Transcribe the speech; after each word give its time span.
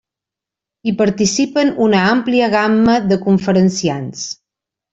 Hi 0.87 0.93
participen 1.01 1.69
una 1.89 2.01
àmplia 2.15 2.49
gamma 2.55 2.97
de 3.13 3.21
conferenciants. 3.29 4.29